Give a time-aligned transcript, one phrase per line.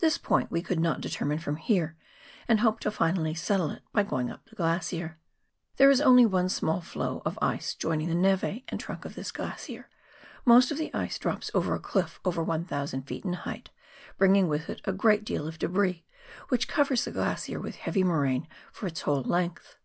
[0.00, 1.96] This point we could not determine from here
[2.46, 5.16] and hoped to finally settle it by going up the glacier.
[5.78, 9.32] There is onl}^ one small flow of ice joining the neve and trunk of this
[9.32, 9.88] glacier,
[10.44, 13.24] most of the ice drops over a cliff over 1,000 ft.
[13.24, 13.70] in height,
[14.18, 16.04] bringing with it a great deal of debris,
[16.50, 19.78] which covers the glacier with heavy moraine for its whole length.